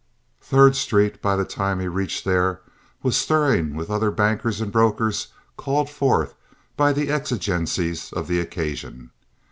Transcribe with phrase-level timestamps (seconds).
[0.41, 2.61] Third Street, by the time he reached there,
[3.03, 5.27] was stirring with other bankers and brokers
[5.57, 6.33] called forth
[6.75, 9.11] by the exigencies of the occasion.